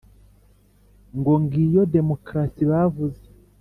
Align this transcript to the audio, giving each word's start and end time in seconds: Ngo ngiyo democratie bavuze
Ngo 1.17 1.33
ngiyo 1.43 1.81
democratie 1.95 2.67
bavuze 2.71 3.23